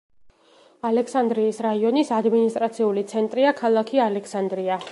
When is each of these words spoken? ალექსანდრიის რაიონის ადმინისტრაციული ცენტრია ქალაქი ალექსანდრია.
ალექსანდრიის 0.89 1.59
რაიონის 1.65 2.09
ადმინისტრაციული 2.19 3.05
ცენტრია 3.13 3.53
ქალაქი 3.61 4.03
ალექსანდრია. 4.07 4.83